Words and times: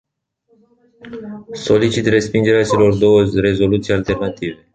Solicit 1.53 2.05
respingerea 2.07 2.63
celor 2.63 2.95
două 2.97 3.23
rezoluții 3.35 3.93
alternative. 3.93 4.65